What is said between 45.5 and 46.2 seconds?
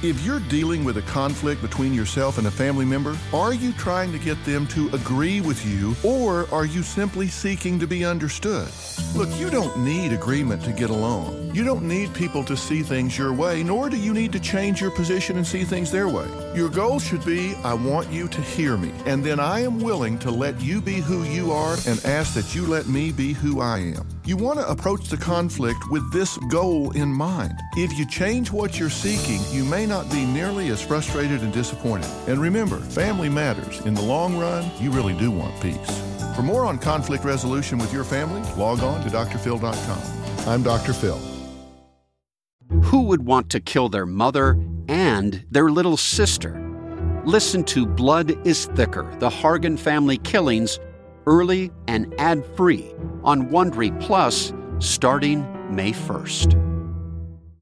their little